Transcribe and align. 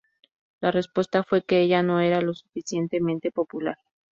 La 0.61 0.71
respuesta 0.71 1.23
fue 1.23 1.43
que 1.45 1.61
ella 1.61 1.83
no 1.83 1.99
era 1.99 2.21
lo 2.21 2.33
suficientemente 2.33 3.31
popular. 3.31 3.77